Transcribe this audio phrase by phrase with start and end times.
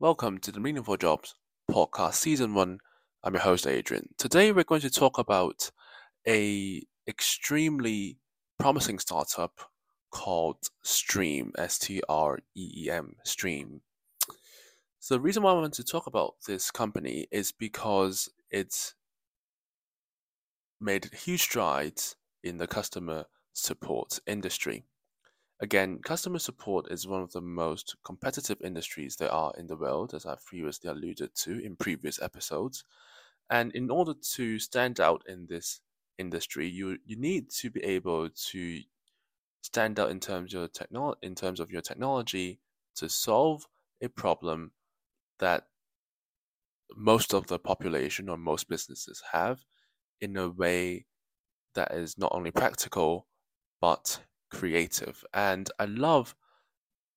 [0.00, 1.34] Welcome to the Meaningful Jobs
[1.68, 2.78] podcast, season one.
[3.24, 4.10] I'm your host, Adrian.
[4.16, 5.72] Today, we're going to talk about
[6.24, 8.18] a extremely
[8.60, 9.58] promising startup
[10.12, 13.80] called Streem, S T R E E M, Streem.
[15.00, 18.94] So, the reason why I want to talk about this company is because it's
[20.80, 24.84] made huge strides in the customer support industry.
[25.60, 30.14] Again, customer support is one of the most competitive industries there are in the world,
[30.14, 32.84] as I've previously alluded to in previous episodes.
[33.50, 35.80] And in order to stand out in this
[36.18, 38.80] industry, you you need to be able to
[39.62, 42.60] stand out in terms of your technol in terms of your technology
[42.96, 43.66] to solve
[44.00, 44.72] a problem
[45.38, 45.66] that
[46.96, 49.64] most of the population or most businesses have
[50.20, 51.06] in a way
[51.74, 53.26] that is not only practical
[53.80, 54.20] but
[54.50, 55.24] creative.
[55.32, 56.34] And I love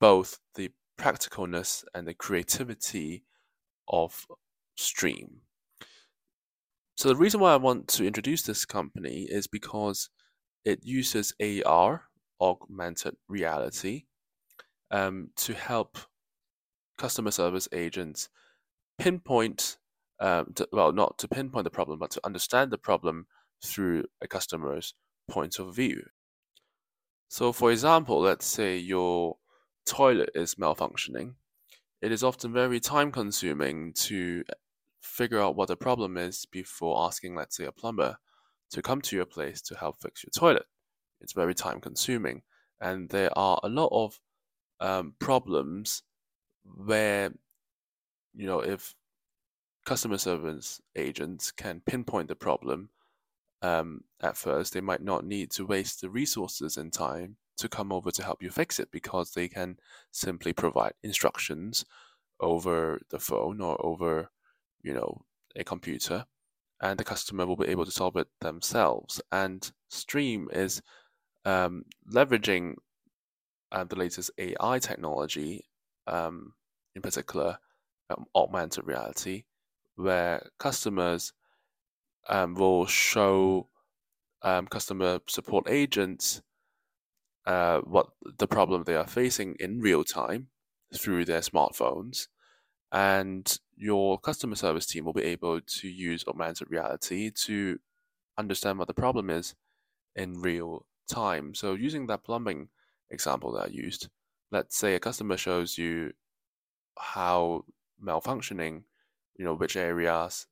[0.00, 3.24] both the practicalness and the creativity
[3.88, 4.26] of
[4.78, 5.40] Streem.
[6.96, 10.08] So, the reason why I want to introduce this company is because
[10.64, 12.04] it uses AR,
[12.40, 14.04] augmented reality,
[14.90, 15.98] um, to help
[16.96, 18.28] customer service agents
[18.98, 19.76] pinpoint,
[20.20, 23.26] um, to, well, not to pinpoint the problem, but to understand the problem
[23.62, 24.94] through a customer's
[25.28, 26.02] point of view.
[27.28, 29.36] So, for example, let's say your
[29.84, 31.34] toilet is malfunctioning.
[32.02, 34.44] It is often very time consuming to
[35.00, 38.16] figure out what the problem is before asking, let's say, a plumber
[38.70, 40.66] to come to your place to help fix your toilet.
[41.20, 42.42] It's very time consuming.
[42.80, 44.20] And there are a lot of
[44.80, 46.02] um, problems
[46.64, 47.32] where,
[48.34, 48.94] you know, if
[49.86, 52.90] customer service agents can pinpoint the problem
[53.62, 57.92] um, at first, they might not need to waste the resources and time to come
[57.92, 59.78] over to help you fix it because they can
[60.12, 61.84] simply provide instructions
[62.40, 64.30] over the phone or over,
[64.82, 65.22] you know,
[65.56, 66.26] a computer,
[66.82, 69.20] and the customer will be able to solve it themselves.
[69.32, 70.82] And Streem is
[71.46, 72.74] um, leveraging
[73.72, 75.64] uh, the latest AI technology,
[76.06, 76.52] um,
[76.94, 77.58] in particular,
[78.10, 79.44] um, augmented reality,
[79.96, 81.32] where customers
[82.28, 83.68] um, will show
[84.42, 86.42] um, customer support agents
[87.46, 90.48] uh, what the problem they are facing in real time
[90.94, 92.28] through their smartphones.
[92.92, 97.78] And your customer service team will be able to use augmented reality to
[98.38, 99.54] understand what the problem is
[100.14, 101.54] in real time.
[101.54, 102.68] So, using that plumbing
[103.10, 104.08] example that I used,
[104.50, 106.12] let's say a customer shows you
[106.98, 107.64] how
[108.02, 108.84] malfunctioning,
[109.36, 110.46] you know, which areas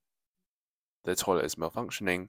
[1.05, 2.29] the toilet is malfunctioning,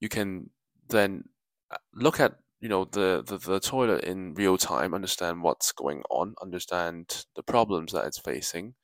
[0.00, 0.50] you can
[0.88, 1.24] then
[1.70, 6.02] uh, look at you know the, the, the toilet in real time, understand what's going
[6.10, 8.74] on, understand the problems that it's facing.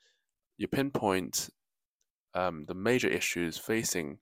[0.58, 1.48] You pinpoint
[2.34, 4.18] um, the major issues facing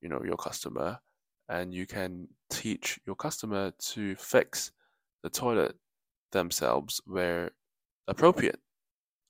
[0.00, 1.00] you know your customer,
[1.48, 4.72] and you can teach your customer to fix
[5.22, 5.76] the toilet
[6.32, 7.50] themselves where
[8.08, 8.60] appropriate.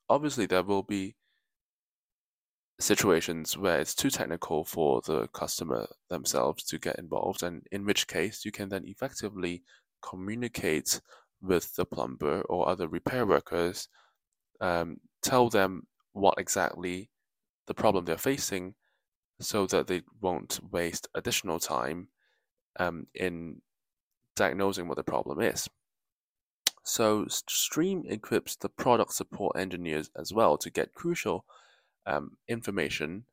[0.08, 1.16] Obviously, there will be
[2.80, 8.06] situations where it's too technical for the customer themselves to get involved, and in which
[8.06, 9.62] case you can then effectively
[10.02, 11.00] communicate
[11.40, 13.88] with the plumber or other repair workers,
[14.60, 17.10] um, tell them what exactly
[17.66, 18.74] the problem they're facing
[19.40, 22.08] so that they won't waste additional time
[22.78, 23.60] um, in
[24.36, 25.68] diagnosing what the problem is.
[26.82, 31.46] So, Streem equips the product support engineers as well to get crucial
[32.06, 33.24] um, information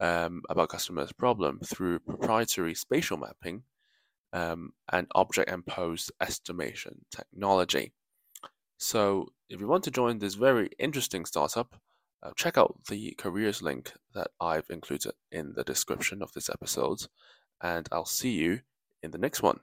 [0.00, 3.62] um, about customers' problem through proprietary spatial mapping
[4.32, 7.92] um, and object and pose estimation technology.
[8.76, 11.76] So, if you want to join this very interesting startup,
[12.22, 17.06] uh, check out the careers link that I've included in the description of this episode,
[17.62, 18.60] and I'll see you
[19.02, 19.60] in the next one.